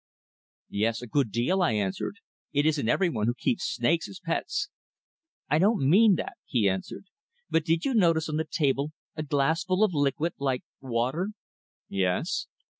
[0.71, 2.15] "Yes, a good deal," I answered.
[2.53, 4.67] "It isn't every one who keeps snakes as pets."
[5.47, 7.05] "I don't mean that," he answered.
[7.51, 11.33] "But did you notice on the table a glassful of liquid, like water?"
[11.87, 12.47] "Yes."